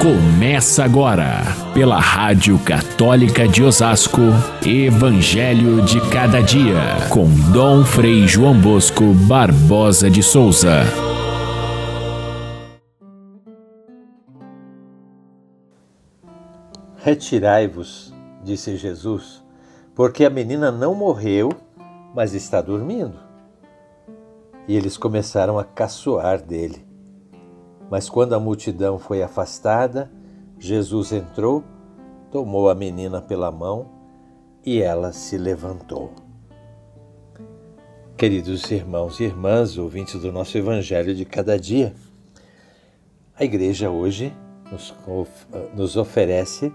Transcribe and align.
Começa 0.00 0.84
agora, 0.84 1.42
pela 1.72 1.98
Rádio 1.98 2.58
Católica 2.58 3.48
de 3.48 3.62
Osasco, 3.62 4.20
Evangelho 4.64 5.82
de 5.82 6.00
Cada 6.10 6.42
Dia, 6.42 7.08
com 7.10 7.26
Dom 7.50 7.82
Frei 7.82 8.28
João 8.28 8.60
Bosco 8.60 9.14
Barbosa 9.26 10.10
de 10.10 10.22
Souza. 10.22 10.82
Retirai-vos, 16.98 18.14
disse 18.44 18.76
Jesus, 18.76 19.42
porque 19.94 20.26
a 20.26 20.30
menina 20.30 20.70
não 20.70 20.94
morreu, 20.94 21.48
mas 22.14 22.34
está 22.34 22.60
dormindo. 22.60 23.18
E 24.68 24.76
eles 24.76 24.98
começaram 24.98 25.58
a 25.58 25.64
caçoar 25.64 26.42
dele. 26.42 26.85
Mas 27.90 28.08
quando 28.08 28.34
a 28.34 28.40
multidão 28.40 28.98
foi 28.98 29.22
afastada, 29.22 30.10
Jesus 30.58 31.12
entrou, 31.12 31.62
tomou 32.30 32.68
a 32.68 32.74
menina 32.74 33.20
pela 33.20 33.50
mão 33.50 33.86
e 34.64 34.82
ela 34.82 35.12
se 35.12 35.38
levantou. 35.38 36.12
Queridos 38.16 38.70
irmãos 38.70 39.20
e 39.20 39.24
irmãs, 39.24 39.76
ouvintes 39.76 40.20
do 40.20 40.32
nosso 40.32 40.56
Evangelho 40.56 41.14
de 41.14 41.24
cada 41.24 41.58
dia, 41.58 41.94
a 43.38 43.44
igreja 43.44 43.90
hoje 43.90 44.32
nos, 44.72 44.94
nos 45.74 45.96
oferece 45.96 46.72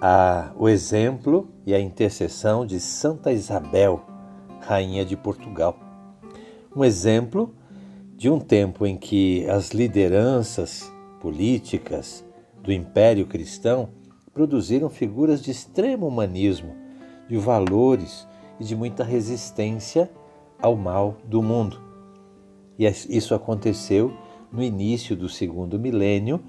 a, 0.00 0.52
o 0.56 0.68
exemplo 0.68 1.48
e 1.64 1.74
a 1.74 1.80
intercessão 1.80 2.66
de 2.66 2.78
Santa 2.78 3.32
Isabel, 3.32 4.04
Rainha 4.60 5.04
de 5.04 5.16
Portugal. 5.16 5.76
Um 6.76 6.84
exemplo 6.84 7.54
de 8.16 8.30
um 8.30 8.38
tempo 8.38 8.86
em 8.86 8.96
que 8.96 9.44
as 9.48 9.70
lideranças 9.70 10.90
políticas 11.20 12.24
do 12.62 12.72
Império 12.72 13.26
Cristão 13.26 13.88
produziram 14.32 14.88
figuras 14.88 15.42
de 15.42 15.50
extremo 15.50 16.06
humanismo, 16.06 16.74
de 17.28 17.36
valores 17.36 18.26
e 18.60 18.64
de 18.64 18.76
muita 18.76 19.02
resistência 19.02 20.10
ao 20.60 20.76
mal 20.76 21.18
do 21.24 21.42
mundo. 21.42 21.80
E 22.78 22.86
isso 22.86 23.34
aconteceu 23.34 24.12
no 24.52 24.62
início 24.62 25.16
do 25.16 25.28
segundo 25.28 25.78
milênio, 25.78 26.40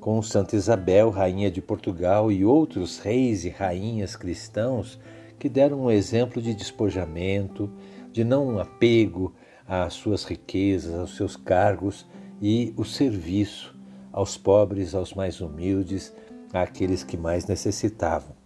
com 0.00 0.20
Santa 0.20 0.54
Isabel, 0.54 1.08
rainha 1.10 1.50
de 1.50 1.62
Portugal, 1.62 2.30
e 2.30 2.44
outros 2.44 2.98
reis 2.98 3.44
e 3.44 3.48
rainhas 3.48 4.14
cristãos 4.16 4.98
que 5.38 5.48
deram 5.48 5.84
um 5.84 5.90
exemplo 5.90 6.40
de 6.42 6.54
despojamento, 6.54 7.70
de 8.12 8.22
não 8.22 8.58
apego 8.58 9.34
às 9.66 9.94
suas 9.94 10.24
riquezas, 10.24 10.94
aos 10.94 11.16
seus 11.16 11.36
cargos 11.36 12.06
e 12.40 12.74
o 12.76 12.84
serviço 12.84 13.74
aos 14.12 14.36
pobres, 14.36 14.94
aos 14.94 15.12
mais 15.12 15.40
humildes, 15.40 16.14
àqueles 16.52 17.02
que 17.02 17.16
mais 17.16 17.46
necessitavam. 17.46 18.36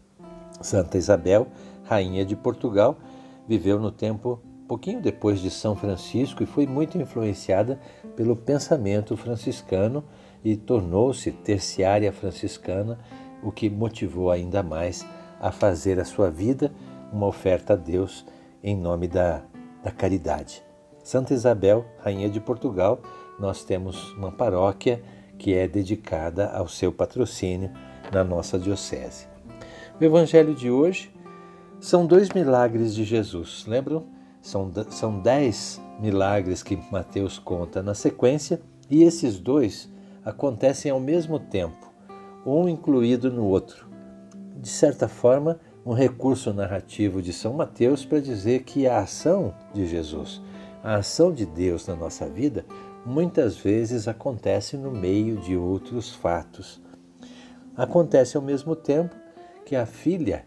Santa 0.62 0.96
Isabel, 0.96 1.46
rainha 1.84 2.24
de 2.24 2.34
Portugal, 2.34 2.98
viveu 3.46 3.78
no 3.78 3.92
tempo 3.92 4.40
pouquinho 4.66 5.00
depois 5.00 5.40
de 5.40 5.50
São 5.50 5.76
Francisco 5.76 6.42
e 6.42 6.46
foi 6.46 6.66
muito 6.66 6.98
influenciada 6.98 7.78
pelo 8.16 8.36
pensamento 8.36 9.16
franciscano 9.16 10.04
e 10.44 10.56
tornou-se 10.56 11.32
terciária 11.32 12.12
franciscana, 12.12 12.98
o 13.42 13.52
que 13.52 13.68
motivou 13.68 14.30
ainda 14.30 14.62
mais 14.62 15.06
a 15.40 15.52
fazer 15.52 16.00
a 16.00 16.04
sua 16.04 16.30
vida 16.30 16.72
uma 17.12 17.26
oferta 17.26 17.74
a 17.74 17.76
Deus 17.76 18.26
em 18.62 18.76
nome 18.76 19.06
da, 19.06 19.42
da 19.82 19.90
caridade. 19.90 20.67
Santa 21.08 21.32
Isabel, 21.32 21.86
Rainha 22.00 22.28
de 22.28 22.38
Portugal, 22.38 23.00
nós 23.40 23.64
temos 23.64 24.12
uma 24.12 24.30
paróquia 24.30 25.02
que 25.38 25.54
é 25.54 25.66
dedicada 25.66 26.50
ao 26.50 26.68
seu 26.68 26.92
patrocínio 26.92 27.70
na 28.12 28.22
nossa 28.22 28.58
diocese. 28.58 29.26
O 29.98 30.04
evangelho 30.04 30.54
de 30.54 30.70
hoje 30.70 31.10
são 31.80 32.04
dois 32.04 32.28
milagres 32.28 32.94
de 32.94 33.04
Jesus, 33.04 33.64
lembram? 33.66 34.04
São, 34.42 34.70
são 34.90 35.18
dez 35.18 35.80
milagres 35.98 36.62
que 36.62 36.78
Mateus 36.92 37.38
conta 37.38 37.82
na 37.82 37.94
sequência 37.94 38.60
e 38.90 39.02
esses 39.02 39.40
dois 39.40 39.90
acontecem 40.22 40.90
ao 40.90 41.00
mesmo 41.00 41.38
tempo, 41.38 41.90
um 42.44 42.68
incluído 42.68 43.32
no 43.32 43.46
outro. 43.46 43.88
De 44.58 44.68
certa 44.68 45.08
forma, 45.08 45.58
um 45.86 45.94
recurso 45.94 46.52
narrativo 46.52 47.22
de 47.22 47.32
São 47.32 47.54
Mateus 47.54 48.04
para 48.04 48.20
dizer 48.20 48.64
que 48.64 48.86
a 48.86 48.98
ação 48.98 49.54
de 49.72 49.86
Jesus 49.86 50.42
a 50.82 50.96
ação 50.96 51.32
de 51.32 51.44
Deus 51.44 51.86
na 51.86 51.96
nossa 51.96 52.28
vida 52.28 52.64
muitas 53.04 53.56
vezes 53.56 54.06
acontece 54.06 54.76
no 54.76 54.90
meio 54.90 55.36
de 55.38 55.56
outros 55.56 56.14
fatos. 56.14 56.80
Acontece 57.76 58.36
ao 58.36 58.42
mesmo 58.42 58.74
tempo 58.74 59.14
que 59.64 59.76
a 59.76 59.86
filha 59.86 60.44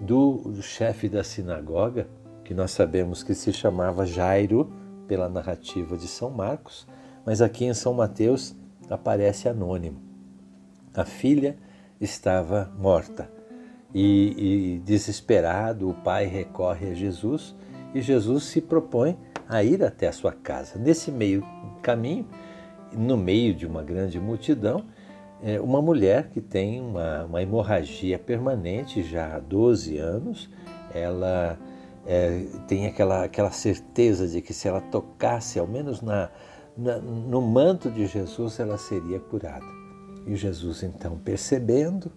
do 0.00 0.62
chefe 0.62 1.08
da 1.08 1.22
sinagoga, 1.22 2.08
que 2.44 2.54
nós 2.54 2.70
sabemos 2.70 3.22
que 3.22 3.34
se 3.34 3.52
chamava 3.52 4.06
Jairo 4.06 4.72
pela 5.06 5.28
narrativa 5.28 5.96
de 5.96 6.08
São 6.08 6.30
Marcos, 6.30 6.86
mas 7.24 7.42
aqui 7.42 7.64
em 7.64 7.74
São 7.74 7.92
Mateus 7.92 8.54
aparece 8.88 9.48
anônimo. 9.48 10.00
A 10.94 11.04
filha 11.04 11.56
estava 12.00 12.72
morta 12.78 13.30
e, 13.94 14.74
e 14.76 14.78
desesperado, 14.80 15.88
o 15.88 15.94
pai 15.94 16.26
recorre 16.26 16.90
a 16.90 16.94
Jesus 16.94 17.54
e 17.94 18.00
Jesus 18.00 18.44
se 18.44 18.60
propõe 18.60 19.18
a 19.50 19.64
ir 19.64 19.82
até 19.82 20.06
a 20.06 20.12
sua 20.12 20.32
casa. 20.32 20.78
Nesse 20.78 21.10
meio 21.10 21.44
caminho, 21.82 22.24
no 22.92 23.16
meio 23.16 23.52
de 23.52 23.66
uma 23.66 23.82
grande 23.82 24.20
multidão, 24.20 24.84
é 25.42 25.60
uma 25.60 25.82
mulher 25.82 26.28
que 26.28 26.40
tem 26.40 26.80
uma, 26.80 27.24
uma 27.24 27.42
hemorragia 27.42 28.16
permanente 28.16 29.02
já 29.02 29.34
há 29.34 29.40
12 29.40 29.98
anos, 29.98 30.48
ela 30.94 31.58
é, 32.06 32.46
tem 32.68 32.86
aquela, 32.86 33.24
aquela 33.24 33.50
certeza 33.50 34.28
de 34.28 34.40
que 34.40 34.54
se 34.54 34.68
ela 34.68 34.80
tocasse, 34.80 35.58
ao 35.58 35.66
menos 35.66 36.00
na, 36.00 36.30
na, 36.76 36.98
no 36.98 37.40
manto 37.40 37.90
de 37.90 38.06
Jesus, 38.06 38.60
ela 38.60 38.78
seria 38.78 39.18
curada. 39.18 39.66
E 40.26 40.36
Jesus, 40.36 40.84
então, 40.84 41.18
percebendo 41.18 42.12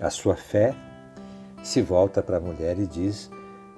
a 0.00 0.08
sua 0.08 0.36
fé, 0.36 0.74
se 1.62 1.82
volta 1.82 2.22
para 2.22 2.38
a 2.38 2.40
mulher 2.40 2.78
e 2.78 2.86
diz: 2.86 3.30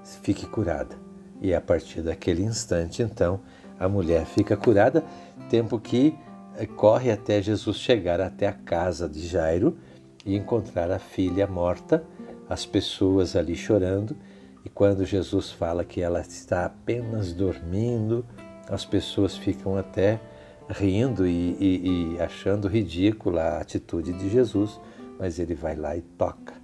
fique 0.05 0.47
curada. 0.47 1.02
E 1.43 1.53
a 1.53 1.61
partir 1.61 2.03
daquele 2.03 2.45
instante, 2.45 3.03
então, 3.03 3.41
a 3.79 3.89
mulher 3.89 4.25
fica 4.25 4.57
curada, 4.57 5.03
tempo 5.51 5.77
que 5.81 6.17
eh, 6.57 6.67
corre 6.67 7.11
até 7.11 7.43
Jesus 7.43 7.79
chegar 7.79 8.21
até 8.21 8.47
a 8.47 8.53
casa 8.53 9.09
de 9.09 9.27
Jairo 9.27 9.77
e 10.25 10.37
encontrar 10.37 10.89
a 10.93 11.01
filha 11.01 11.49
morta, 11.49 12.05
as 12.49 12.65
pessoas 12.65 13.35
ali 13.35 13.57
chorando, 13.57 14.17
e 14.65 14.69
quando 14.69 15.05
Jesus 15.05 15.51
fala 15.51 15.85
que 15.85 16.01
ela 16.01 16.21
está 16.21 16.65
apenas 16.65 17.33
dormindo, 17.33 18.25
as 18.69 18.85
pessoas 18.85 19.37
ficam 19.37 19.77
até 19.77 20.21
rindo 20.69 21.27
e, 21.27 21.57
e, 21.59 22.15
e 22.15 22.23
achando 22.23 22.69
ridícula 22.69 23.43
a 23.43 23.61
atitude 23.61 24.13
de 24.13 24.31
Jesus, 24.31 24.81
mas 25.19 25.41
ele 25.41 25.57
vai 25.57 25.75
lá 25.75 25.97
e 25.97 26.03
toca 26.03 26.55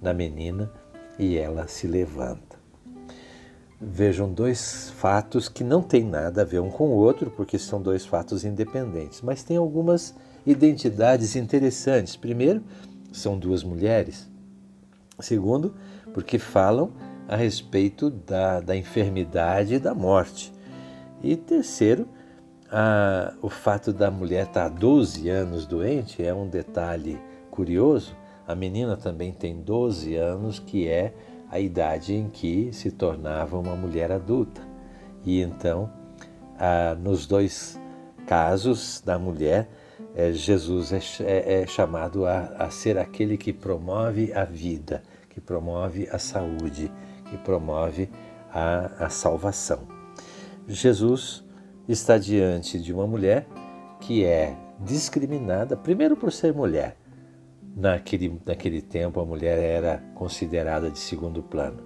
na 0.00 0.14
menina 0.14 0.72
e 1.18 1.36
ela 1.36 1.68
se 1.68 1.86
levanta 1.86 2.53
vejam 3.86 4.32
dois 4.32 4.90
fatos 4.96 5.48
que 5.48 5.62
não 5.62 5.82
têm 5.82 6.04
nada 6.04 6.42
a 6.42 6.44
ver 6.44 6.60
um 6.60 6.70
com 6.70 6.88
o 6.88 6.96
outro, 6.96 7.30
porque 7.30 7.58
são 7.58 7.80
dois 7.80 8.04
fatos 8.04 8.44
independentes, 8.44 9.20
mas 9.20 9.42
têm 9.42 9.56
algumas 9.56 10.14
identidades 10.46 11.36
interessantes. 11.36 12.16
Primeiro, 12.16 12.62
são 13.12 13.38
duas 13.38 13.62
mulheres. 13.62 14.28
Segundo, 15.20 15.74
porque 16.12 16.38
falam 16.38 16.92
a 17.28 17.36
respeito 17.36 18.10
da, 18.10 18.60
da 18.60 18.76
enfermidade 18.76 19.74
e 19.74 19.78
da 19.78 19.94
morte. 19.94 20.52
E 21.22 21.36
terceiro, 21.36 22.08
a, 22.70 23.34
o 23.40 23.48
fato 23.48 23.92
da 23.92 24.10
mulher 24.10 24.46
estar 24.46 24.66
há 24.66 24.68
12 24.68 25.28
anos 25.28 25.66
doente 25.66 26.24
é 26.24 26.34
um 26.34 26.48
detalhe 26.48 27.18
curioso. 27.50 28.16
A 28.46 28.54
menina 28.54 28.96
também 28.96 29.32
tem 29.32 29.60
12 29.60 30.16
anos, 30.16 30.58
que 30.58 30.86
é 30.86 31.14
a 31.54 31.60
idade 31.60 32.12
em 32.12 32.28
que 32.28 32.72
se 32.72 32.90
tornava 32.90 33.56
uma 33.56 33.76
mulher 33.76 34.10
adulta. 34.10 34.60
E 35.24 35.40
então, 35.40 35.88
ah, 36.58 36.96
nos 37.00 37.26
dois 37.26 37.78
casos 38.26 39.00
da 39.06 39.20
mulher, 39.20 39.68
eh, 40.16 40.32
Jesus 40.32 40.92
é, 40.92 40.98
é, 41.20 41.62
é 41.62 41.66
chamado 41.68 42.26
a, 42.26 42.56
a 42.58 42.70
ser 42.70 42.98
aquele 42.98 43.36
que 43.36 43.52
promove 43.52 44.32
a 44.32 44.44
vida, 44.44 45.04
que 45.30 45.40
promove 45.40 46.08
a 46.10 46.18
saúde, 46.18 46.90
que 47.30 47.38
promove 47.38 48.10
a, 48.52 49.04
a 49.04 49.08
salvação. 49.08 49.86
Jesus 50.66 51.44
está 51.88 52.18
diante 52.18 52.80
de 52.80 52.92
uma 52.92 53.06
mulher 53.06 53.46
que 54.00 54.24
é 54.24 54.56
discriminada, 54.80 55.76
primeiro 55.76 56.16
por 56.16 56.32
ser 56.32 56.52
mulher, 56.52 56.96
naquele, 57.76 58.40
naquele 58.44 58.80
tempo 58.80 59.20
a 59.20 59.24
mulher 59.24 59.58
era 59.58 59.98
considerada 60.14 60.90
de 60.90 60.98
segundo 60.98 61.42
plano. 61.42 61.82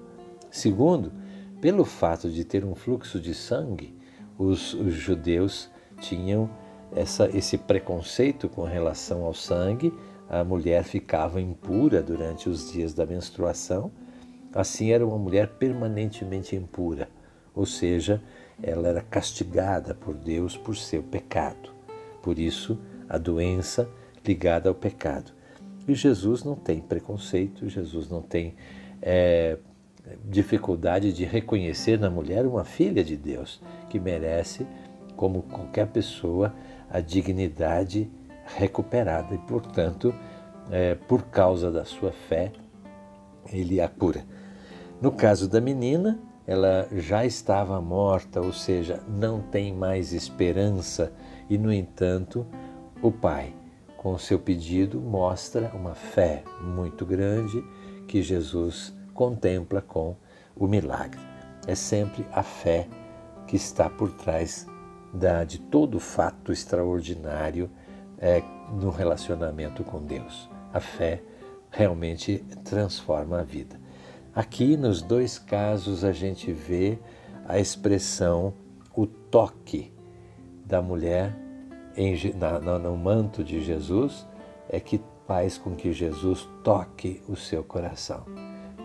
Segundo, 0.51 1.13
pelo 1.61 1.85
fato 1.85 2.31
de 2.31 2.45
ter 2.45 2.65
um 2.65 2.75
fluxo 2.75 3.21
de 3.21 3.35
sangue, 3.35 3.97
os, 4.39 4.75
os 4.75 4.95
judeus 4.95 5.71
tinham 6.01 6.49
essa, 6.95 7.29
esse 7.37 7.59
preconceito 7.59 8.49
com 8.49 8.63
relação 8.63 9.25
ao 9.25 9.35
sangue, 9.35 9.93
a 10.29 10.45
mulher 10.45 10.85
ficava 10.85 11.41
impura 11.41 12.03
durante 12.03 12.49
os 12.49 12.71
dias 12.71 12.95
da 12.95 13.07
menstruação, 13.07 13.91
assim 14.55 14.93
era 14.93 15.07
uma 15.07 15.19
mulher 15.19 15.49
permanentemente 15.59 16.55
impura, 16.55 17.09
ou 17.55 17.67
seja, 17.67 18.23
ela 18.63 18.89
era 18.89 19.01
castigada 19.01 19.95
por 19.95 20.15
Deus 20.15 20.57
por 20.57 20.77
seu 20.77 21.03
pecado. 21.03 21.71
Por 22.23 22.39
isso, 22.39 22.79
a 23.09 23.17
doença 23.17 23.89
ligada 24.25 24.69
ao 24.69 24.75
pecado. 24.75 25.33
E 25.89 25.95
Jesus 25.95 26.45
não 26.45 26.55
tem 26.55 26.81
preconceito, 26.81 27.67
Jesus 27.67 28.11
não 28.11 28.21
tem 28.21 28.55
é, 29.01 29.57
dificuldade 30.25 31.13
de 31.15 31.25
reconhecer 31.25 31.99
na 31.99 32.11
mulher 32.11 32.47
uma 32.47 32.63
filha 32.63 33.03
de 33.03 33.17
Deus 33.17 33.61
que 33.89 33.99
merece, 33.99 34.67
como 35.17 35.43
qualquer 35.43 35.87
pessoa, 35.87 36.55
a 36.91 37.01
dignidade 37.01 38.11
recuperada 38.57 39.35
e, 39.35 39.39
portanto, 39.39 40.15
é, 40.71 40.95
por 40.95 41.23
causa 41.23 41.71
da 41.71 41.85
sua 41.85 42.13
fé, 42.13 42.53
ele 43.51 43.81
a 43.81 43.89
cura. 43.89 44.25
No 45.01 45.11
caso 45.11 45.49
da 45.49 45.61
menina, 45.61 46.19
ela 46.47 46.87
já 46.93 47.25
estava 47.25 47.81
morta, 47.81 48.41
ou 48.41 48.53
seja, 48.53 49.03
não 49.09 49.41
tem 49.41 49.73
mais 49.73 50.13
esperança, 50.13 51.13
e 51.49 51.57
no 51.57 51.73
entanto, 51.73 52.47
o 53.03 53.11
pai, 53.11 53.55
com 53.99 54.17
seu 54.17 54.39
pedido, 54.39 55.01
mostra 55.01 55.71
uma 55.75 55.95
fé 55.95 56.45
muito 56.63 57.05
grande 57.05 57.63
que 58.07 58.23
Jesus 58.23 58.95
contempla 59.13 59.83
com 59.83 60.17
o 60.57 60.69
milagre. 60.69 61.21
É 61.67 61.75
sempre 61.75 62.25
a 62.33 62.43
fé 62.43 62.89
que 63.47 63.57
está 63.57 63.91
por 63.91 64.13
trás 64.13 64.67
da, 65.13 65.43
de 65.43 65.59
todo 65.59 65.99
fato 65.99 66.53
extraordinário 66.53 67.69
é, 68.19 68.41
no 68.73 68.89
relacionamento 68.89 69.83
com 69.83 70.01
Deus. 70.01 70.49
A 70.73 70.79
fé 70.79 71.21
realmente 71.69 72.39
transforma 72.65 73.41
a 73.41 73.43
vida. 73.43 73.81
Aqui, 74.33 74.77
nos 74.77 75.03
dois 75.03 75.39
casos, 75.41 76.05
a 76.05 76.13
gente 76.13 76.53
vê 76.53 76.99
a 77.47 77.59
expressão, 77.59 78.55
o 78.95 79.07
toque 79.07 79.93
da 80.65 80.81
mulher 80.81 81.48
em, 81.99 82.17
na, 82.35 82.79
no 82.79 82.97
manto 82.97 83.43
de 83.43 83.63
Jesus, 83.63 84.25
é 84.71 84.79
que 84.79 85.01
faz 85.27 85.59
com 85.59 85.75
que 85.75 85.93
Jesus 85.93 86.49
toque 86.63 87.21
o 87.29 87.35
seu 87.35 87.65
coração. 87.65 88.25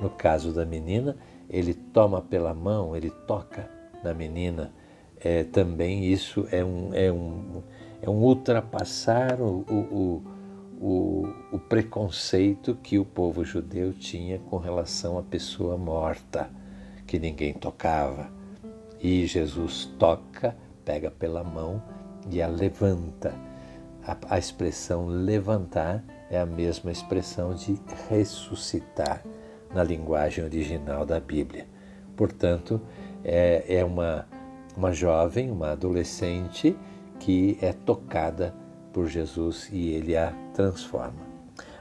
No 0.02 0.10
caso 0.10 0.52
da 0.52 0.66
menina, 0.66 1.16
ele 1.48 1.74
toma 1.74 2.22
pela 2.22 2.54
mão, 2.54 2.96
ele 2.96 3.12
toca 3.12 3.70
na 4.04 4.14
menina. 4.14 4.74
É, 5.20 5.44
também 5.44 6.04
isso 6.06 6.48
é 6.52 6.66
um, 6.66 6.90
é 6.94 7.12
um, 7.12 7.64
é 8.02 8.10
um 8.10 8.16
ultrapassar 8.24 9.40
o, 9.40 9.64
o, 9.70 10.24
o, 10.82 11.34
o 11.52 11.60
preconceito 11.60 12.76
que 12.82 12.98
o 12.98 13.06
povo 13.06 13.46
judeu 13.46 13.94
tinha 13.94 14.40
com 14.40 14.58
relação 14.58 15.20
à 15.20 15.22
pessoa 15.22 15.78
morta, 15.78 16.50
que 17.06 17.20
ninguém 17.20 17.54
tocava. 17.54 18.30
E 19.00 19.26
Jesus 19.28 19.86
toca, 20.00 20.58
pega 20.84 21.12
pela 21.12 21.44
mão 21.44 21.82
e 22.30 22.42
a 22.42 22.48
levanta. 22.48 23.34
A, 24.06 24.18
a 24.30 24.38
expressão 24.38 25.06
levantar 25.06 26.04
é 26.30 26.40
a 26.40 26.46
mesma 26.46 26.92
expressão 26.92 27.54
de 27.54 27.80
ressuscitar 28.10 29.24
na 29.74 29.84
linguagem 29.84 30.44
original 30.44 31.06
da 31.06 31.20
Bíblia. 31.20 31.68
Portanto, 32.16 32.82
é, 33.24 33.78
é 33.78 33.86
uma, 33.86 34.28
uma 34.76 34.92
jovem, 34.92 35.50
uma 35.50 35.72
adolescente 35.72 36.78
que 37.20 37.58
é 37.62 37.72
tocada 37.72 38.54
por 38.92 39.08
Jesus 39.08 39.70
e 39.72 39.90
ele 39.90 40.16
a 40.16 40.34
transforma. 40.54 41.34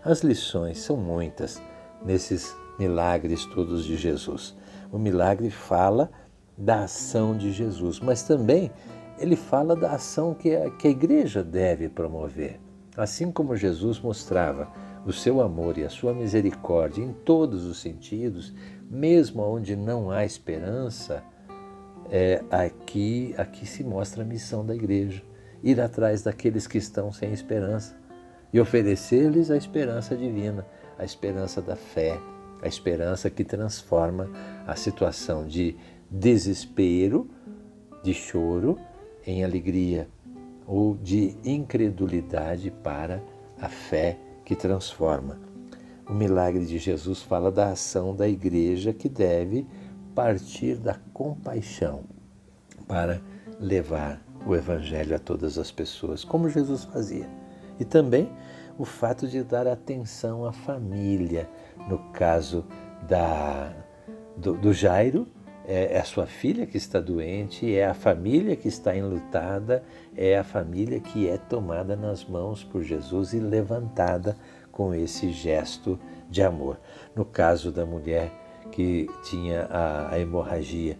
As 0.05 0.21
lições 0.23 0.79
são 0.79 0.97
muitas 0.97 1.62
nesses 2.05 2.56
milagres 2.79 3.44
todos 3.47 3.85
de 3.85 3.97
Jesus. 3.97 4.56
O 4.91 4.99
milagre 4.99 5.50
fala 5.50 6.11
da 6.56 6.85
ação 6.85 7.37
de 7.37 7.53
Jesus, 7.53 8.00
mas 8.00 8.23
também 8.23 8.71
ele 9.19 9.37
fala 9.37 9.75
da 9.75 9.93
ação 9.93 10.35
que 10.35 10.55
a, 10.55 10.70
que 10.70 10.88
a 10.88 10.91
igreja 10.91 11.43
deve 11.43 11.88
promover. 11.88 12.61
Assim 12.97 13.31
como 13.31 13.56
Jesus 13.56 14.00
mostrava 14.00 14.70
o 15.06 15.12
seu 15.12 15.41
amor 15.41 15.79
e 15.79 15.85
a 15.85 15.91
sua 15.91 16.12
misericórdia 16.12 17.03
em 17.03 17.12
todos 17.12 17.64
os 17.64 17.81
sentidos, 17.81 18.53
mesmo 18.91 19.43
onde 19.43 19.75
não 19.75 20.11
há 20.11 20.25
esperança, 20.25 21.23
é, 22.11 22.43
aqui, 22.50 23.35
aqui 23.38 23.64
se 23.64 23.82
mostra 23.82 24.23
a 24.23 24.26
missão 24.26 24.64
da 24.64 24.75
igreja 24.75 25.23
ir 25.62 25.81
atrás 25.81 26.23
daqueles 26.23 26.67
que 26.67 26.76
estão 26.76 27.12
sem 27.12 27.32
esperança 27.32 27.97
e 28.53 28.61
oferecer-lhes 28.61 29.50
a 29.50 29.56
esperança 29.56 30.17
divina, 30.17 30.67
a 30.99 31.05
esperança 31.05 31.62
da 31.62 31.76
fé, 31.76 32.19
a 32.61 32.69
esperança 32.69 33.31
que 33.31 33.44
transforma 33.44 34.29
a 34.67 34.76
situação 34.76 35.47
de 35.47 35.76
desespero, 36.11 37.31
de 38.03 38.12
choro, 38.12 38.79
em 39.27 39.45
alegria, 39.45 40.09
ou 40.67 40.97
de 40.97 41.37
incredulidade 41.45 42.71
para 42.71 43.23
a 43.61 43.69
fé 43.69 44.19
que 44.45 44.55
transforma. 44.55 45.39
O 46.09 46.13
milagre 46.13 46.65
de 46.65 46.79
Jesus 46.79 47.23
fala 47.23 47.51
da 47.51 47.71
ação 47.71 48.15
da 48.15 48.29
igreja 48.29 48.93
que 48.93 49.09
deve 49.09 49.67
partir 50.15 50.77
da 50.77 50.95
compaixão 51.13 52.05
para 52.87 53.21
levar 53.59 54.23
o 54.47 54.55
Evangelho 54.55 55.15
a 55.15 55.19
todas 55.19 55.59
as 55.59 55.71
pessoas, 55.71 56.25
como 56.25 56.49
Jesus 56.49 56.85
fazia. 56.85 57.29
E 57.79 57.85
também 57.85 58.29
o 58.79 58.85
fato 58.85 59.29
de 59.29 59.43
dar 59.43 59.67
atenção 59.67 60.45
à 60.45 60.53
família. 60.53 61.49
No 61.89 61.99
caso 62.13 62.65
da, 63.09 63.73
do, 64.37 64.55
do 64.55 64.73
Jairo, 64.73 65.27
é, 65.67 65.94
é 65.94 65.99
a 66.00 66.05
sua 66.05 66.26
filha 66.26 66.67
que 66.67 66.76
está 66.76 67.00
doente, 67.00 67.73
é 67.75 67.87
a 67.87 67.94
família 67.94 68.56
que 68.56 68.69
está 68.69 68.97
enlutada, 68.97 69.82
é 70.17 70.37
a 70.37 70.44
família 70.44 71.00
que 71.00 71.29
é 71.29 71.37
tomada 71.37 71.97
nas 71.97 72.25
mãos 72.25 72.64
por 72.64 72.82
Jesus 72.82 73.32
e 73.32 73.38
levantada 73.38 74.37
com 74.70 74.94
esse 74.94 75.31
gesto 75.31 75.99
de 76.29 76.43
amor. 76.43 76.79
No 77.14 77.25
caso 77.25 77.70
da 77.70 77.85
mulher 77.85 78.32
que 78.70 79.06
tinha 79.25 79.67
a, 79.70 80.14
a 80.14 80.19
hemorragia, 80.19 80.99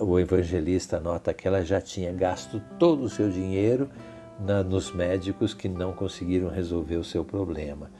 o 0.00 0.18
evangelista 0.18 1.00
nota 1.00 1.34
que 1.34 1.46
ela 1.46 1.64
já 1.64 1.80
tinha 1.80 2.12
gasto 2.12 2.62
todo 2.78 3.02
o 3.02 3.08
seu 3.08 3.28
dinheiro 3.28 3.90
na, 4.38 4.62
nos 4.62 4.92
médicos 4.92 5.52
que 5.52 5.68
não 5.68 5.92
conseguiram 5.92 6.48
resolver 6.48 6.96
o 6.96 7.04
seu 7.04 7.24
problema. 7.24 7.90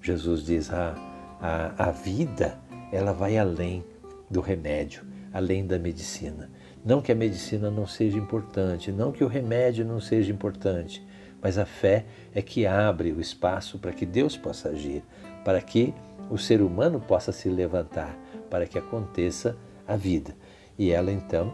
Jesus 0.00 0.44
diz: 0.44 0.72
ah, 0.72 0.94
a, 1.40 1.88
a 1.88 1.90
vida 1.90 2.58
ela 2.90 3.12
vai 3.12 3.36
além 3.36 3.84
do 4.30 4.40
remédio, 4.40 5.02
além 5.32 5.66
da 5.66 5.78
medicina. 5.78 6.50
Não 6.84 7.00
que 7.00 7.12
a 7.12 7.14
medicina 7.14 7.70
não 7.70 7.86
seja 7.86 8.18
importante, 8.18 8.90
não 8.90 9.12
que 9.12 9.22
o 9.22 9.28
remédio 9.28 9.84
não 9.84 10.00
seja 10.00 10.32
importante, 10.32 11.04
mas 11.40 11.58
a 11.58 11.64
fé 11.64 12.04
é 12.34 12.42
que 12.42 12.66
abre 12.66 13.12
o 13.12 13.20
espaço 13.20 13.78
para 13.78 13.92
que 13.92 14.04
Deus 14.06 14.36
possa 14.36 14.70
agir, 14.70 15.02
para 15.44 15.60
que 15.60 15.94
o 16.30 16.38
ser 16.38 16.62
humano 16.62 17.00
possa 17.00 17.32
se 17.32 17.48
levantar, 17.48 18.16
para 18.50 18.66
que 18.66 18.78
aconteça 18.78 19.56
a 19.86 19.96
vida. 19.96 20.34
E 20.78 20.90
ela 20.90 21.10
então, 21.10 21.52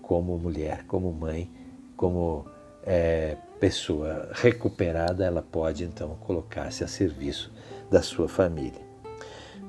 como 0.00 0.38
mulher, 0.38 0.84
como 0.86 1.12
mãe, 1.12 1.50
como 1.96 2.46
é, 2.84 3.36
pessoa 3.60 4.28
recuperada, 4.32 5.24
ela 5.24 5.42
pode 5.42 5.84
então 5.84 6.16
colocar-se 6.16 6.82
a 6.82 6.88
serviço 6.88 7.52
da 7.90 8.02
sua 8.02 8.28
família. 8.28 8.80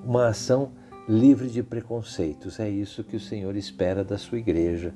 Uma 0.03 0.27
ação 0.27 0.72
livre 1.07 1.50
de 1.50 1.62
preconceitos, 1.62 2.60
é 2.60 2.69
isso 2.69 3.03
que 3.03 3.17
o 3.17 3.19
Senhor 3.19 3.55
espera 3.55 4.03
da 4.03 4.17
sua 4.17 4.38
igreja. 4.38 4.93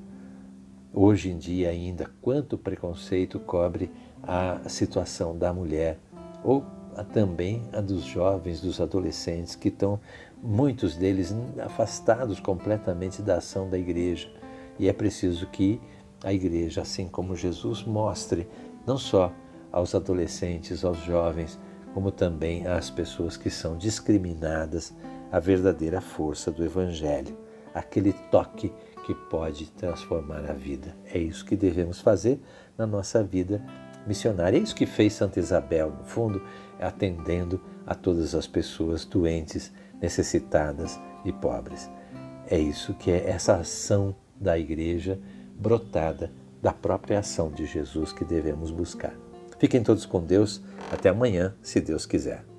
Hoje 0.94 1.30
em 1.30 1.38
dia 1.38 1.70
ainda, 1.70 2.10
quanto 2.22 2.58
preconceito 2.58 3.40
cobre 3.40 3.92
a 4.24 4.70
situação 4.70 5.38
da 5.38 5.54
mulher 5.54 6.00
ou 6.44 6.66
também 7.14 7.62
a 7.74 7.82
dos 7.82 8.04
jovens, 8.04 8.62
dos 8.62 8.80
adolescentes 8.80 9.56
que 9.56 9.68
estão 9.68 10.00
muitos 10.42 10.96
deles 10.96 11.36
afastados 11.60 12.40
completamente 12.40 13.22
da 13.22 13.36
ação 13.36 13.70
da 13.70 13.78
igreja. 13.78 14.32
E 14.80 14.88
é 14.88 14.94
preciso 14.94 15.46
que 15.48 15.80
a 16.24 16.34
igreja, 16.34 16.82
assim 16.82 17.08
como 17.08 17.36
Jesus, 17.36 17.84
mostre 17.84 18.48
não 18.86 18.98
só 18.98 19.32
aos 19.72 19.94
adolescentes, 19.94 20.86
aos 20.86 21.04
jovens, 21.04 21.60
como 21.94 22.12
também 22.12 22.66
às 22.66 22.90
pessoas 22.90 23.36
que 23.36 23.50
são 23.50 23.78
discriminadas 23.78 24.94
a 25.32 25.40
verdadeira 25.40 26.02
força 26.02 26.52
do 26.52 26.64
Evangelho, 26.64 27.38
aquele 27.74 28.14
toque 28.32 28.74
que 29.06 29.14
pode 29.14 29.72
transformar 29.72 30.50
a 30.50 30.54
vida. 30.54 30.96
É 31.06 31.18
isso 31.18 31.46
que 31.46 31.56
devemos 31.56 32.02
fazer 32.02 32.40
na 32.78 32.86
nossa 32.86 33.24
vida 33.24 33.64
missionária. 34.06 34.58
É 34.58 34.62
isso 34.62 34.76
que 34.76 34.86
fez 34.86 35.14
Santa 35.14 35.40
Isabel, 35.40 35.92
no 35.92 36.04
fundo, 36.04 36.42
atendendo 36.80 37.62
a 37.86 37.96
todas 37.96 38.36
as 38.36 38.48
pessoas 38.48 39.06
doentes 39.06 39.72
necessitadas 40.02 41.00
e 41.24 41.32
pobres. 41.32 41.90
É 42.50 42.58
isso 42.58 42.94
que 42.94 43.12
é 43.12 43.30
essa 43.30 43.56
ação 43.56 44.16
da 44.36 44.58
igreja 44.58 45.20
brotada 45.58 46.32
da 46.62 46.72
própria 46.72 47.20
ação 47.20 47.52
de 47.52 47.66
Jesus 47.66 48.12
que 48.12 48.26
devemos 48.26 48.72
buscar. 48.72 49.14
Fiquem 49.60 49.84
todos 49.84 50.06
com 50.06 50.24
Deus. 50.24 50.62
Até 50.92 51.10
amanhã, 51.10 51.56
se 51.62 51.82
Deus 51.82 52.06
quiser. 52.06 52.57